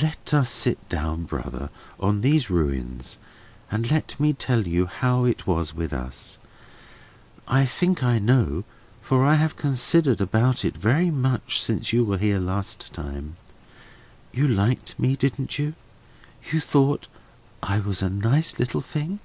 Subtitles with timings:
[0.00, 1.68] Let us sit down, brother,
[1.98, 3.18] on these ruins,
[3.72, 6.38] and let me tell you how it was with us.
[7.48, 8.62] I think I know,
[9.02, 13.34] for I have considered about it very much since you were here last time.
[14.32, 15.74] You liked me, didn't you?
[16.52, 17.08] You thought
[17.60, 19.18] I was a nice little thing?"